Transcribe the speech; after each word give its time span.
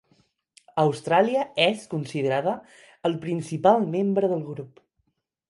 Austràlia 0.83 1.43
és 1.65 1.83
considerada 1.91 2.55
el 3.11 3.19
principal 3.27 3.87
membre 3.99 4.33
del 4.35 4.43
grup. 4.51 4.83